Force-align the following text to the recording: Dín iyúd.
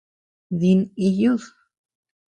Dín 0.59 0.79
iyúd. 1.07 1.43